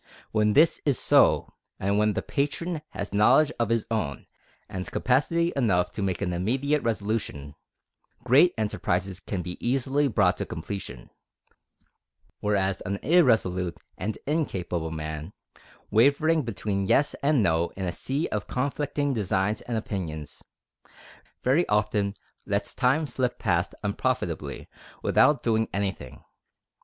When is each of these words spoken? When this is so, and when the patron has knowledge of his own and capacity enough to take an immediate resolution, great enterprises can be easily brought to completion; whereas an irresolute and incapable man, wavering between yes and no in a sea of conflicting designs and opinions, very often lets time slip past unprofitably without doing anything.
When 0.31 0.53
this 0.53 0.81
is 0.83 0.97
so, 0.97 1.53
and 1.79 1.99
when 1.99 2.13
the 2.13 2.23
patron 2.23 2.81
has 2.89 3.13
knowledge 3.13 3.51
of 3.59 3.69
his 3.69 3.85
own 3.91 4.25
and 4.67 4.83
capacity 4.89 5.53
enough 5.55 5.91
to 5.91 6.03
take 6.03 6.23
an 6.23 6.33
immediate 6.33 6.81
resolution, 6.81 7.53
great 8.23 8.55
enterprises 8.57 9.19
can 9.19 9.43
be 9.43 9.59
easily 9.63 10.07
brought 10.07 10.37
to 10.37 10.45
completion; 10.47 11.11
whereas 12.39 12.81
an 12.81 12.97
irresolute 13.03 13.77
and 13.95 14.17
incapable 14.25 14.89
man, 14.89 15.33
wavering 15.91 16.41
between 16.41 16.87
yes 16.87 17.13
and 17.21 17.43
no 17.43 17.69
in 17.77 17.85
a 17.85 17.91
sea 17.91 18.27
of 18.29 18.47
conflicting 18.47 19.13
designs 19.13 19.61
and 19.61 19.77
opinions, 19.77 20.41
very 21.43 21.69
often 21.69 22.15
lets 22.47 22.73
time 22.73 23.05
slip 23.05 23.37
past 23.37 23.75
unprofitably 23.83 24.67
without 25.03 25.43
doing 25.43 25.69
anything. 25.71 26.23